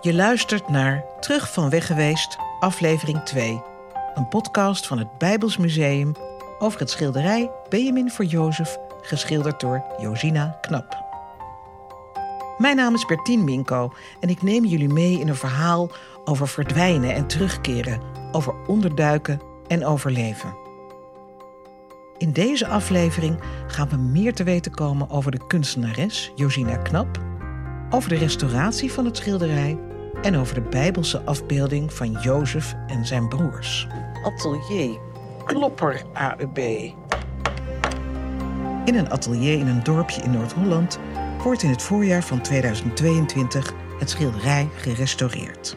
[0.00, 3.62] Je luistert naar Terug van Weg geweest, aflevering 2.
[4.14, 6.12] Een podcast van het Bijbels Museum
[6.58, 11.04] over het schilderij Benjamin voor Jozef, geschilderd door Josina Knap.
[12.58, 15.90] Mijn naam is Bertien Minko en ik neem jullie mee in een verhaal
[16.24, 18.00] over verdwijnen en terugkeren,
[18.32, 20.56] over onderduiken en overleven.
[22.18, 27.20] In deze aflevering gaan we meer te weten komen over de kunstenares Josina Knap,
[27.90, 29.86] over de restauratie van het schilderij
[30.22, 33.86] en over de Bijbelse afbeelding van Jozef en zijn broers.
[34.24, 34.98] Atelier
[35.44, 36.58] Klopper AUB.
[38.84, 40.98] In een atelier in een dorpje in Noord-Holland
[41.42, 45.76] wordt in het voorjaar van 2022 het schilderij gerestaureerd.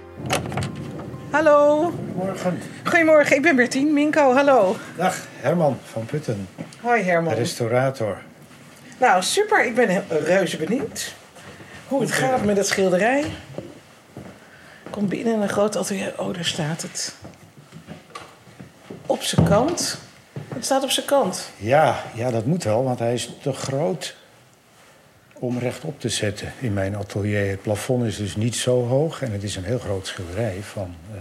[1.29, 1.91] Hallo.
[2.15, 2.59] Morgen.
[2.83, 4.33] Goedemorgen, ik ben Bertien Minko.
[4.33, 4.75] Hallo.
[4.97, 6.47] Dag, Herman van Putten,
[6.81, 7.33] Hoi Herman.
[7.33, 8.17] restaurator.
[8.99, 9.65] Nou, super.
[9.65, 11.15] Ik ben heel- reuze benieuwd
[11.87, 13.23] hoe het gaat met het schilderij.
[14.91, 16.13] Kom binnen in een groot atelier.
[16.17, 17.15] Oh, daar staat het.
[19.05, 19.97] Op zijn kant.
[20.53, 21.49] Het staat op zijn kant.
[21.57, 24.15] Ja, ja, dat moet wel, want hij is te groot
[25.33, 27.49] om rechtop te zetten in mijn atelier.
[27.49, 30.95] Het plafond is dus niet zo hoog en het is een heel groot schilderij van
[31.13, 31.19] eh,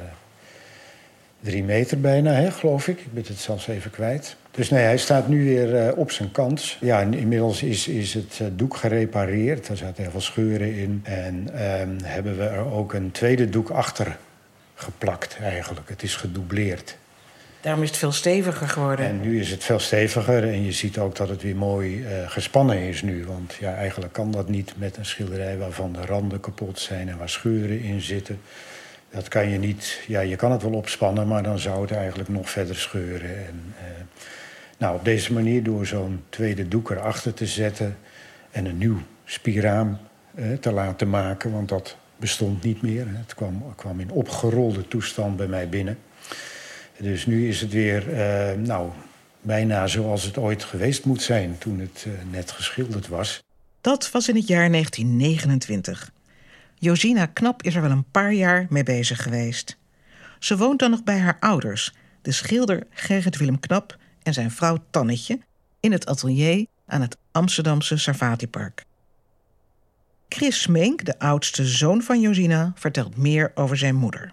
[1.41, 3.01] drie meter bijna, hè, geloof ik.
[3.01, 4.37] Ik ben het zelfs even kwijt.
[4.51, 6.77] Dus nee, hij staat nu weer eh, op zijn kant.
[6.81, 9.69] Ja, inmiddels is, is het eh, doek gerepareerd.
[9.69, 11.01] Er zaten heel veel scheuren in.
[11.05, 14.17] En ehm, hebben we er ook een tweede doek achter
[14.75, 15.89] geplakt eigenlijk.
[15.89, 16.97] Het is gedoubleerd.
[17.61, 19.07] Daarom is het veel steviger geworden.
[19.07, 22.31] En nu is het veel steviger en je ziet ook dat het weer mooi eh,
[22.31, 23.25] gespannen is nu.
[23.25, 27.19] Want ja, eigenlijk kan dat niet met een schilderij waarvan de randen kapot zijn en
[27.19, 28.41] waar scheuren in zitten.
[29.11, 30.03] Dat kan je niet.
[30.07, 33.47] Ja, je kan het wel opspannen, maar dan zou het eigenlijk nog verder scheuren.
[33.47, 33.85] En, eh,
[34.79, 37.99] nou, op deze manier door zo'n tweede doek erachter te zetten
[38.51, 39.99] en een nieuw spiraam
[40.35, 43.07] eh, te laten maken, want dat bestond niet meer.
[43.09, 45.99] Het kwam, kwam in opgerolde toestand bij mij binnen.
[46.99, 48.91] Dus nu is het weer, eh, nou,
[49.41, 53.43] bijna zoals het ooit geweest moet zijn toen het eh, net geschilderd was.
[53.81, 56.11] Dat was in het jaar 1929.
[56.83, 59.77] Josina Knap is er wel een paar jaar mee bezig geweest.
[60.39, 64.79] Ze woont dan nog bij haar ouders, de schilder Gerrit Willem Knap en zijn vrouw
[64.91, 65.39] Tannetje,
[65.81, 68.85] in het atelier aan het Amsterdamse Sarvatipark.
[70.29, 74.33] Chris Smeenk, de oudste zoon van Josina, vertelt meer over zijn moeder.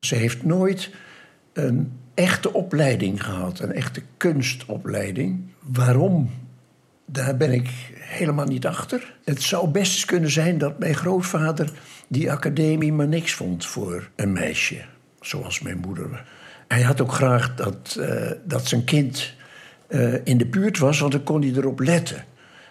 [0.00, 0.90] Ze heeft nooit
[1.52, 5.40] een echte opleiding gehad, een echte kunstopleiding.
[5.58, 6.30] Waarom?
[7.06, 9.14] Daar ben ik helemaal niet achter.
[9.24, 11.70] Het zou best eens kunnen zijn dat mijn grootvader
[12.08, 14.80] die academie maar niks vond voor een meisje,
[15.20, 16.24] zoals mijn moeder.
[16.68, 19.34] Hij had ook graag dat, eh, dat zijn kind
[19.88, 22.24] eh, in de buurt was, want dan kon hij erop letten.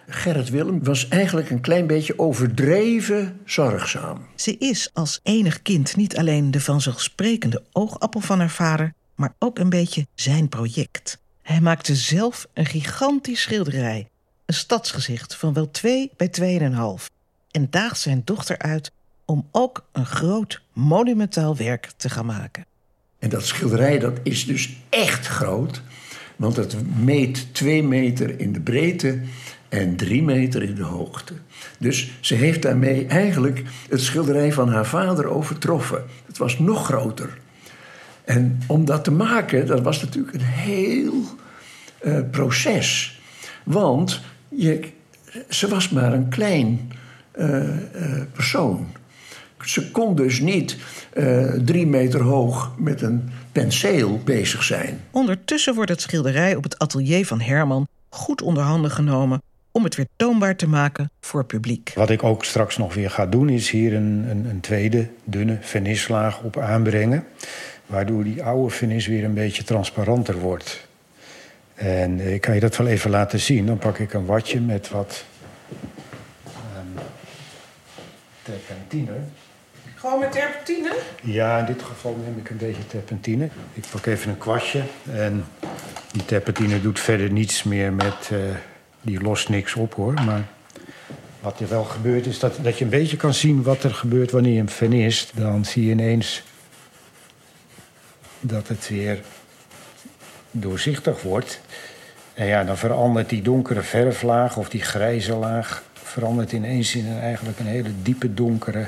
[0.06, 4.26] Gerrit Willem was eigenlijk een klein beetje overdreven zorgzaam.
[4.36, 9.58] Ze is als enig kind niet alleen de vanzelfsprekende oogappel van haar vader, maar ook
[9.58, 11.20] een beetje zijn project.
[11.42, 14.08] Hij maakte zelf een gigantisch schilderij,
[14.52, 16.60] een stadsgezicht van wel 2 bij
[17.00, 17.04] 2,5,
[17.50, 18.92] en daagt zijn dochter uit
[19.24, 22.64] om ook een groot monumentaal werk te gaan maken.
[23.18, 25.82] En dat schilderij dat is dus echt groot.
[26.36, 29.20] Want het meet twee meter in de breedte
[29.68, 31.34] en drie meter in de hoogte.
[31.78, 36.04] Dus ze heeft daarmee eigenlijk het schilderij van haar vader overtroffen.
[36.26, 37.38] Het was nog groter.
[38.24, 41.24] En om dat te maken, dat was natuurlijk een heel
[41.98, 43.20] eh, proces.
[43.64, 44.20] Want
[44.56, 44.90] je,
[45.48, 46.92] ze was maar een klein
[47.30, 48.86] eh, eh, persoon.
[49.64, 50.76] Ze kon dus niet
[51.12, 55.00] eh, drie meter hoog met een penseel bezig zijn.
[55.10, 59.96] Ondertussen wordt het schilderij op het atelier van Herman goed onder handen genomen om het
[59.96, 61.92] weer toonbaar te maken voor het publiek.
[61.94, 65.58] Wat ik ook straks nog weer ga doen, is hier een, een, een tweede dunne
[65.60, 67.24] vernislaag op aanbrengen.
[67.86, 70.86] Waardoor die oude vernis weer een beetje transparanter wordt.
[71.82, 73.66] En eh, ik kan je dat wel even laten zien.
[73.66, 75.24] Dan pak ik een watje met wat
[76.76, 77.02] um,
[78.42, 79.12] terpentine.
[79.94, 80.96] Gewoon met terpentine?
[81.22, 83.48] Ja, in dit geval neem ik een beetje terpentine.
[83.72, 84.82] Ik pak even een kwastje.
[85.12, 85.44] En
[86.12, 88.30] die terpentine doet verder niets meer met...
[88.32, 88.38] Uh,
[89.00, 90.12] die lost niks op, hoor.
[90.12, 90.44] Maar
[91.40, 94.30] wat er wel gebeurt is dat, dat je een beetje kan zien wat er gebeurt
[94.30, 95.32] wanneer je hem vernist.
[95.34, 96.42] Dan zie je ineens
[98.40, 99.20] dat het weer
[100.52, 101.60] doorzichtig wordt.
[102.34, 105.82] En ja, dan verandert die donkere verflaag of die grijze laag...
[105.92, 108.86] verandert ineens in een, eigenlijk een hele diepe donkere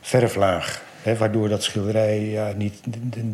[0.00, 0.82] verflaag.
[1.02, 2.80] Hè, waardoor dat schilderij ja, niet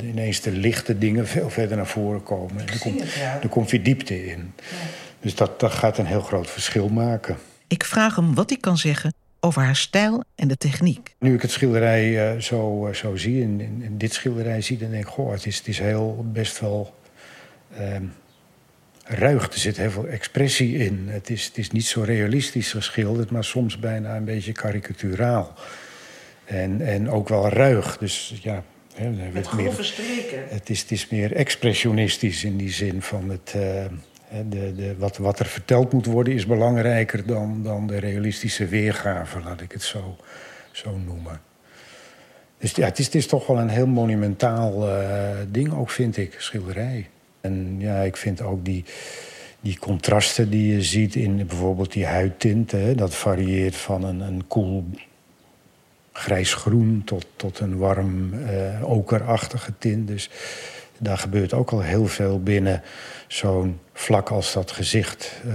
[0.03, 2.69] ineens de lichte dingen veel verder naar voren komen.
[2.69, 3.03] Er komt,
[3.43, 4.53] er komt weer diepte in.
[4.57, 4.77] Ja.
[5.21, 7.37] Dus dat, dat gaat een heel groot verschil maken.
[7.69, 9.14] Ik vraag hem wat hij kan zeggen
[9.45, 11.15] over haar stijl en de techniek.
[11.19, 15.03] Nu ik het schilderij uh, zo, uh, zo zie, in, dit schilderij zie, dan denk
[15.03, 15.09] ik...
[15.09, 16.95] goh, het is, het is heel best wel
[17.79, 17.97] uh,
[19.05, 19.53] ruig.
[19.53, 21.05] Er zit heel veel expressie in.
[21.09, 25.55] Het is, het is niet zo realistisch geschilderd, maar soms bijna een beetje karikaturaal.
[26.45, 27.99] En, en ook wel ruig.
[27.99, 28.65] Dus ja,
[28.95, 30.45] He, Met grove streken.
[30.49, 33.53] Het is, het is meer expressionistisch in die zin van het...
[33.57, 33.85] Uh,
[34.49, 39.41] de, de, wat, wat er verteld moet worden is belangrijker dan, dan de realistische weergave,
[39.41, 40.17] laat ik het zo,
[40.73, 41.41] zo noemen.
[42.59, 47.09] Dus ja, het is, toch wel een heel monumentaal uh, ding, ook vind ik, schilderij.
[47.41, 48.85] En ja, ik vind ook die,
[49.61, 54.85] die contrasten die je ziet in bijvoorbeeld die huidtinten, dat varieert van een, een koel
[56.13, 60.09] grijsgroen tot, tot een warm uh, okerachtige tint.
[60.09, 60.31] Dus
[61.05, 62.83] daar gebeurt ook al heel veel binnen
[63.29, 65.53] zo'n vlak als dat gezicht uh,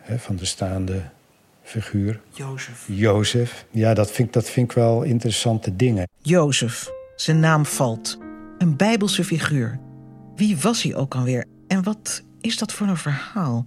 [0.00, 1.02] hè, van de staande
[1.62, 2.20] figuur.
[2.30, 2.84] Jozef.
[2.86, 3.66] Jozef.
[3.70, 6.08] Ja, dat vind, dat vind ik wel interessante dingen.
[6.18, 8.18] Jozef, zijn naam valt.
[8.58, 9.78] Een bijbelse figuur.
[10.36, 11.44] Wie was hij ook alweer?
[11.66, 13.66] En wat is dat voor een verhaal?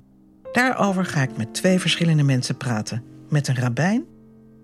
[0.51, 3.03] Daarover ga ik met twee verschillende mensen praten.
[3.29, 4.05] Met een rabbijn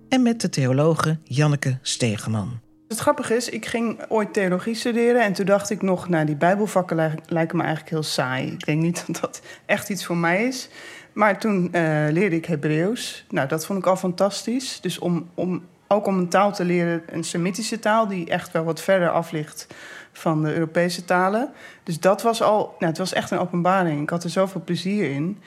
[0.09, 2.59] en met de theologe Janneke Stegeman.
[2.91, 6.35] Het grappige is, ik ging ooit theologie studeren en toen dacht ik nog, nou die
[6.35, 8.51] bijbelvakken lijken me eigenlijk heel saai.
[8.51, 10.69] Ik denk niet dat dat echt iets voor mij is.
[11.13, 11.71] Maar toen uh,
[12.09, 13.25] leerde ik Hebreeuws.
[13.29, 14.81] Nou, dat vond ik al fantastisch.
[14.81, 18.63] Dus om, om, ook om een taal te leren, een Semitische taal, die echt wel
[18.63, 19.67] wat verder af ligt
[20.11, 21.51] van de Europese talen.
[21.83, 24.01] Dus dat was al, nou, het was echt een openbaring.
[24.01, 25.41] Ik had er zoveel plezier in.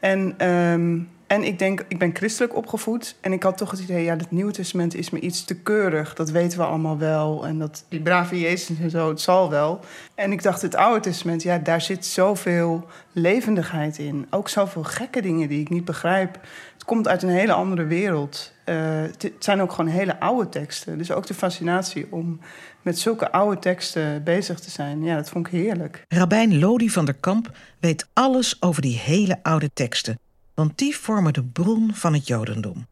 [0.00, 3.16] En um, en ik denk, ik ben christelijk opgevoed.
[3.20, 6.14] En ik had toch het idee, ja, het Nieuwe Testament is me iets te keurig.
[6.14, 7.46] Dat weten we allemaal wel.
[7.46, 9.80] En dat die brave Jezus en zo, het zal wel.
[10.14, 14.26] En ik dacht, het Oude Testament, ja, daar zit zoveel levendigheid in.
[14.30, 16.38] Ook zoveel gekke dingen die ik niet begrijp.
[16.72, 18.52] Het komt uit een hele andere wereld.
[18.64, 20.98] Uh, het zijn ook gewoon hele oude teksten.
[20.98, 22.40] Dus ook de fascinatie om
[22.82, 25.02] met zulke oude teksten bezig te zijn.
[25.02, 26.04] Ja, dat vond ik heerlijk.
[26.08, 27.50] Rabijn Lodi van der Kamp
[27.80, 30.18] weet alles over die hele oude teksten
[30.54, 32.86] want die vormen de bron van het Jodendom.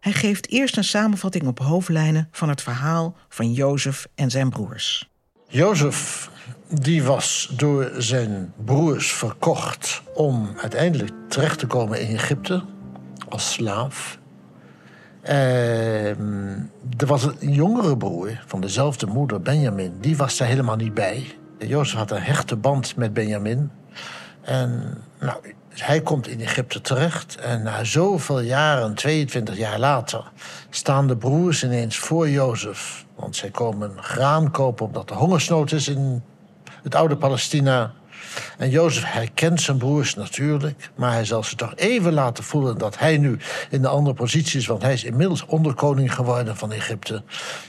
[0.00, 5.10] Hij geeft eerst een samenvatting op hoofdlijnen van het verhaal van Jozef en zijn broers.
[5.48, 6.30] Jozef
[6.68, 12.64] die was door zijn broers verkocht om uiteindelijk terecht te komen in Egypte
[13.28, 14.18] als slaaf.
[15.24, 16.08] Uh,
[16.98, 19.92] er was een jongere broer van dezelfde moeder, Benjamin.
[20.00, 21.26] Die was er helemaal niet bij.
[21.58, 23.70] Jozef had een hechte band met Benjamin.
[24.40, 30.30] En nou, dus hij komt in Egypte terecht en na zoveel jaren, 22 jaar later,
[30.70, 33.04] staan de broers ineens voor Jozef.
[33.16, 36.22] Want zij komen graan kopen omdat er hongersnood is in
[36.82, 37.92] het oude Palestina.
[38.58, 42.98] En Jozef herkent zijn broers natuurlijk, maar hij zal ze toch even laten voelen dat
[42.98, 43.38] hij nu
[43.70, 47.22] in de andere positie is, want hij is inmiddels onderkoning geworden van Egypte.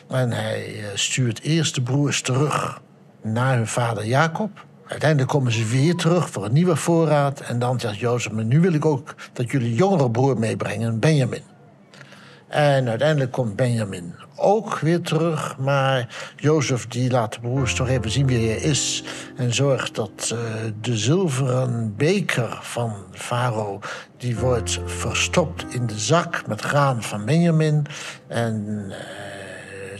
[0.09, 2.81] En hij eh, stuurt eerst de broers terug
[3.21, 4.65] naar hun vader Jacob.
[4.87, 7.39] Uiteindelijk komen ze weer terug voor een nieuwe voorraad.
[7.39, 11.41] En dan zegt Jozef, nu wil ik ook dat jullie jongere broer meebrengen, Benjamin.
[12.47, 15.57] En uiteindelijk komt Benjamin ook weer terug.
[15.57, 19.03] Maar Jozef die laat de broers toch even zien wie hij is.
[19.35, 20.39] En zorgt dat uh,
[20.81, 23.79] de zilveren beker van Farao...
[24.17, 27.85] die wordt verstopt in de zak met graan van Benjamin.
[28.27, 28.85] En...
[28.89, 29.22] Uh,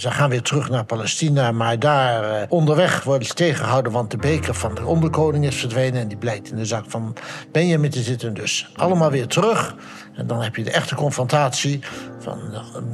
[0.04, 4.18] ze gaan weer terug naar Palestina, maar daar uh, onderweg worden ze tegengehouden, want de
[4.18, 7.16] beker van de onderkoning is verdwenen en die blijkt in de zak van
[7.52, 8.34] Benjamin te zitten.
[8.34, 9.76] Dus allemaal weer terug.
[10.16, 11.80] En dan heb je de echte confrontatie
[12.20, 12.40] van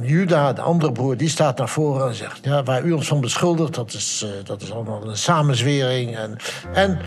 [0.00, 3.20] Juda, de andere broer, die staat naar voren en zegt: Ja, waar u ons van
[3.20, 6.16] beschuldigt, dat is, uh, dat is allemaal een samenzwering.
[6.16, 6.36] En,
[6.72, 6.98] en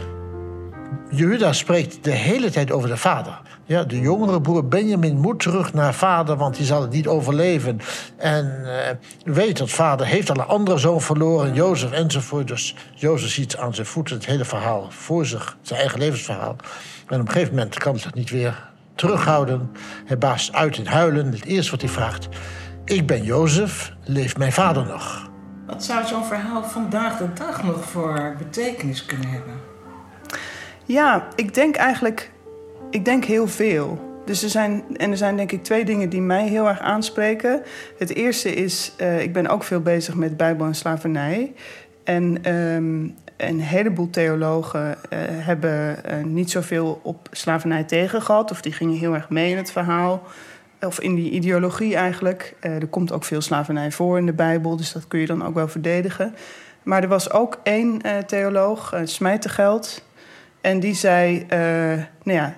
[1.16, 3.42] Juda spreekt de hele tijd over de vader.
[3.66, 7.80] Ja, de jongere broer Benjamin moet terug naar vader, want die zal het niet overleven.
[8.18, 12.48] En uh, weet dat vader heeft al een andere zoon verloren, Jozef enzovoort.
[12.48, 16.56] Dus Jozef ziet aan zijn voeten het hele verhaal voor zich, zijn eigen levensverhaal.
[17.08, 19.72] En op een gegeven moment kan hij zich niet weer terughouden.
[20.06, 21.32] Hij baast uit in huilen.
[21.32, 22.28] Het eerste wat hij vraagt:
[22.86, 25.30] Ik ben Jozef, leeft mijn vader nog?
[25.68, 29.73] Wat zou zo'n verhaal vandaag de dag nog voor betekenis kunnen hebben?
[30.86, 32.32] Ja, ik denk eigenlijk
[32.94, 34.12] ik denk heel veel.
[34.26, 37.62] Dus er zijn, en er zijn denk ik twee dingen die mij heel erg aanspreken.
[37.98, 41.54] Het eerste is, uh, ik ben ook veel bezig met Bijbel en slavernij.
[42.04, 48.52] En um, een heleboel theologen uh, hebben uh, niet zoveel op slavernij tegen gehad.
[48.52, 50.22] Of die gingen heel erg mee in het verhaal.
[50.82, 52.56] Of in die ideologie eigenlijk.
[52.60, 55.54] er komt ook veel slavernij voor in de Bijbel, dus dat kun je dan ook
[55.54, 56.36] wel verdedigen.
[56.84, 60.04] Maar er was ook één theoloog, Smijtegeld.
[60.64, 61.48] En die zei, uh,
[62.24, 62.56] nou ja,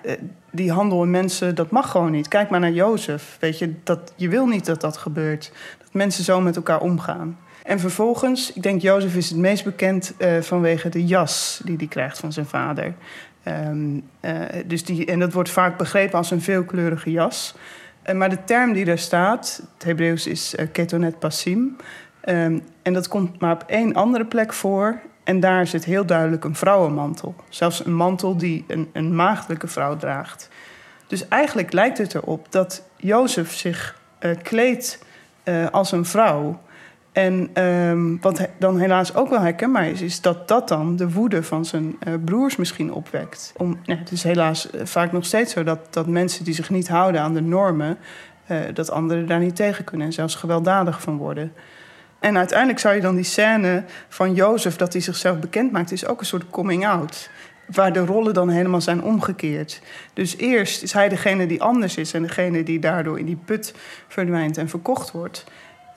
[0.50, 2.28] die handel in mensen, dat mag gewoon niet.
[2.28, 3.36] Kijk maar naar Jozef.
[3.40, 5.52] Weet je, dat, je wil niet dat dat gebeurt.
[5.78, 7.38] Dat mensen zo met elkaar omgaan.
[7.62, 11.86] En vervolgens, ik denk Jozef is het meest bekend uh, vanwege de jas die hij
[11.86, 12.94] krijgt van zijn vader.
[13.44, 14.02] Uh,
[14.66, 17.54] dus die, en dat wordt vaak begrepen als een veelkleurige jas.
[18.06, 21.76] Uh, maar de term die daar staat, het Hebreeuws is ketonet passim.
[22.28, 25.00] Um, en dat komt maar op één andere plek voor.
[25.26, 27.34] En daar zit heel duidelijk een vrouwenmantel.
[27.48, 30.48] Zelfs een mantel die een, een maagdelijke vrouw draagt.
[31.06, 34.00] Dus eigenlijk lijkt het erop dat Jozef zich
[34.42, 35.04] kleedt
[35.70, 36.60] als een vrouw.
[37.16, 41.42] En um, wat dan helaas ook wel herkenbaar is, is dat dat dan de woede
[41.42, 43.52] van zijn uh, broers misschien opwekt.
[43.56, 46.70] Om, nou, het is helaas uh, vaak nog steeds zo dat, dat mensen die zich
[46.70, 47.98] niet houden aan de normen,
[48.50, 51.52] uh, dat anderen daar niet tegen kunnen en zelfs gewelddadig van worden.
[52.20, 56.06] En uiteindelijk zou je dan die scène van Jozef, dat hij zichzelf bekend maakt, is
[56.06, 57.30] ook een soort coming out.
[57.66, 59.80] Waar de rollen dan helemaal zijn omgekeerd.
[60.12, 63.74] Dus eerst is hij degene die anders is en degene die daardoor in die put
[64.08, 65.44] verdwijnt en verkocht wordt.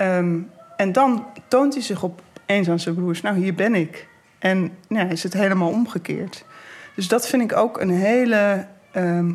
[0.01, 3.21] Um, en dan toont hij zich opeens aan zijn broers.
[3.21, 4.07] Nou, hier ben ik.
[4.39, 6.45] En ja, is het helemaal omgekeerd.
[6.95, 9.25] Dus dat vind ik ook een hele uh,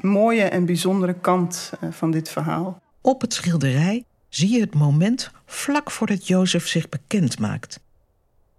[0.00, 2.80] mooie en bijzondere kant uh, van dit verhaal.
[3.00, 7.80] Op het schilderij zie je het moment vlak voordat Jozef zich bekend maakt.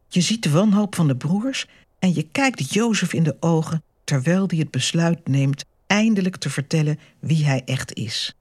[0.07, 1.67] Je ziet de wanhoop van de broers
[1.99, 6.99] en je kijkt Jozef in de ogen terwijl hij het besluit neemt eindelijk te vertellen
[7.19, 8.35] wie hij echt is.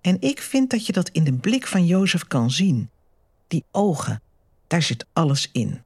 [0.00, 2.90] En ik vind dat je dat in de blik van Jozef kan zien.
[3.48, 4.22] Die ogen,
[4.66, 5.82] daar zit alles in.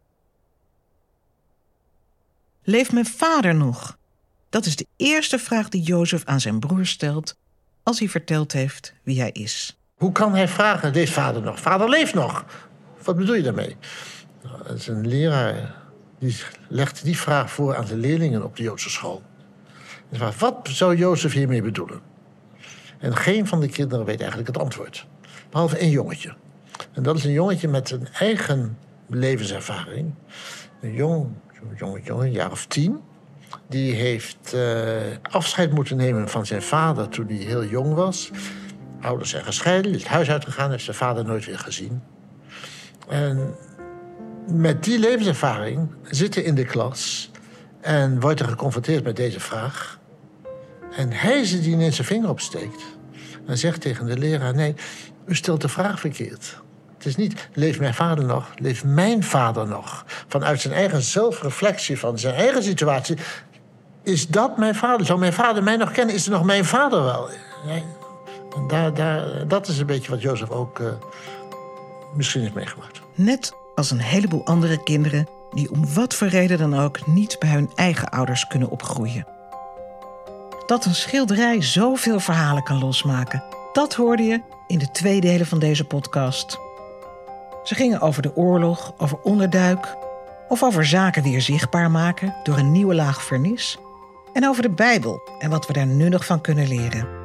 [2.63, 3.99] Leeft mijn vader nog?
[4.49, 7.37] Dat is de eerste vraag die Jozef aan zijn broer stelt
[7.83, 9.80] als hij verteld heeft wie hij is.
[10.01, 11.61] Hoe kan hij vragen, leeft vader nog?
[11.61, 12.45] Vader leeft nog.
[13.03, 13.77] Wat bedoel je daarmee?
[14.43, 15.75] Nou, zijn leraar
[16.19, 16.37] die
[16.69, 19.23] legde die vraag voor aan zijn leerlingen op de Joodse school.
[20.11, 22.01] En zei, wat zou Jozef hiermee bedoelen?
[22.99, 25.07] En geen van de kinderen weet eigenlijk het antwoord.
[25.51, 26.35] Behalve één jongetje.
[26.93, 30.15] En dat is een jongetje met een eigen levenservaring.
[30.81, 31.27] Een jong,
[31.79, 33.01] jong, jong een jaar of tien.
[33.69, 34.91] Die heeft uh,
[35.23, 38.31] afscheid moeten nemen van zijn vader toen hij heel jong was.
[39.01, 42.03] Ouders zijn gescheiden, is het huis uitgegaan, heeft zijn vader nooit weer gezien.
[43.09, 43.55] En
[44.47, 47.31] met die levenservaring zit hij in de klas
[47.81, 49.99] en wordt er geconfronteerd met deze vraag.
[50.97, 52.83] En hij is die ineens zijn vinger opsteekt.
[53.47, 54.75] En zegt tegen de leraar: Nee,
[55.27, 56.57] u stelt de vraag verkeerd.
[56.97, 58.51] Het is niet, leeft mijn vader nog?
[58.57, 60.05] Leeft mijn vader nog?
[60.29, 63.17] Vanuit zijn eigen zelfreflectie van zijn eigen situatie.
[64.03, 65.07] Is dat mijn vader?
[65.07, 66.15] Zou mijn vader mij nog kennen?
[66.15, 67.29] Is er nog mijn vader wel?
[68.55, 70.89] En daar, dat is een beetje wat Jozef ook uh,
[72.15, 73.01] misschien heeft meegemaakt.
[73.15, 77.51] Net als een heleboel andere kinderen die om wat voor reden dan ook niet bij
[77.51, 79.27] hun eigen ouders kunnen opgroeien.
[80.67, 83.43] Dat een schilderij zoveel verhalen kan losmaken,
[83.73, 86.59] dat hoorde je in de twee delen van deze podcast.
[87.65, 89.97] Ze gingen over de oorlog, over onderduik
[90.49, 93.79] of over zaken weer zichtbaar maken door een nieuwe laag vernis.
[94.33, 97.20] En over de Bijbel en wat we daar nu nog van kunnen leren.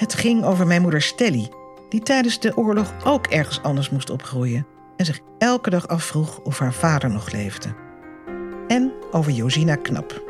[0.00, 1.48] Het ging over mijn moeder Stelly,
[1.88, 4.66] die tijdens de oorlog ook ergens anders moest opgroeien
[4.96, 7.74] en zich elke dag afvroeg of haar vader nog leefde.
[8.68, 10.22] En over Josina Knap,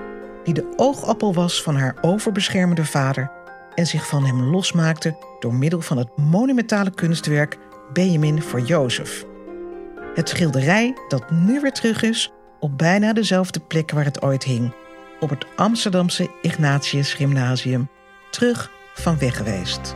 [0.45, 3.31] die de oogappel was van haar overbeschermende vader
[3.75, 7.59] en zich van hem losmaakte door middel van het monumentale kunstwerk
[7.93, 9.25] Benjamin voor Jozef.
[10.15, 14.73] Het schilderij dat nu weer terug is op bijna dezelfde plek waar het ooit hing,
[15.21, 17.89] op het Amsterdamse Ignatius Gymnasium,
[18.31, 19.95] terug van weg geweest.